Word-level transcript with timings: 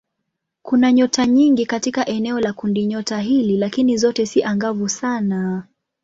Kuna 0.61 0.91
nyota 0.91 1.25
nyingi 1.25 1.65
katika 1.65 2.05
eneo 2.05 2.39
la 2.39 2.53
kundinyota 2.53 3.19
hili 3.19 3.57
lakini 3.57 3.97
zote 3.97 4.25
si 4.25 4.43
angavu 4.43 4.89
sana. 4.89 5.67